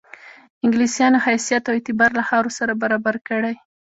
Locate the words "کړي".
3.27-3.53